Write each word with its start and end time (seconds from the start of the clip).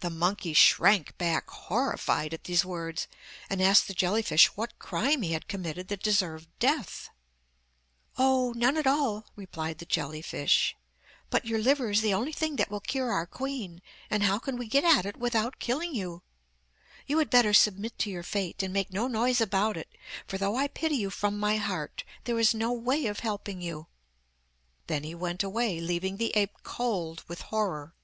The 0.00 0.10
monkey 0.10 0.52
shrank 0.52 1.16
back 1.16 1.48
horrified 1.48 2.34
at 2.34 2.44
these 2.44 2.62
words 2.62 3.08
and 3.48 3.62
asked 3.62 3.88
the 3.88 3.94
jelly 3.94 4.20
fish 4.20 4.48
what 4.48 4.78
crime 4.78 5.22
he 5.22 5.32
had 5.32 5.48
committed 5.48 5.88
that 5.88 6.02
deserved 6.02 6.46
death. 6.58 7.08
'Oh, 8.18 8.52
none 8.54 8.76
at 8.76 8.86
all,' 8.86 9.24
replied 9.34 9.78
the 9.78 9.86
jelly 9.86 10.20
fish, 10.20 10.76
'but 11.30 11.46
your 11.46 11.58
liver 11.58 11.88
is 11.88 12.02
the 12.02 12.12
only 12.12 12.34
thing 12.34 12.56
that 12.56 12.70
will 12.70 12.80
cure 12.82 13.10
our 13.12 13.24
queen, 13.24 13.80
and 14.10 14.24
how 14.24 14.38
can 14.38 14.58
we 14.58 14.66
get 14.68 14.84
at 14.84 15.06
it 15.06 15.16
without 15.16 15.58
killing 15.58 15.94
you? 15.94 16.22
You 17.06 17.16
had 17.16 17.30
better 17.30 17.54
submit 17.54 17.98
to 18.00 18.10
your 18.10 18.22
fate, 18.24 18.62
and 18.62 18.74
make 18.74 18.92
no 18.92 19.08
noise 19.08 19.40
about 19.40 19.78
it, 19.78 19.88
for 20.28 20.36
though 20.36 20.56
I 20.56 20.68
pity 20.68 20.96
you 20.96 21.08
from 21.08 21.40
my 21.40 21.56
heart 21.56 22.04
there 22.24 22.38
is 22.38 22.52
no 22.54 22.74
way 22.74 23.06
of 23.06 23.20
helping 23.20 23.62
you.' 23.62 23.86
Then 24.86 25.02
he 25.02 25.14
went 25.14 25.42
away, 25.42 25.80
leaving 25.80 26.18
the 26.18 26.36
ape 26.36 26.56
cold 26.62 27.24
with 27.26 27.40
horror. 27.48 27.94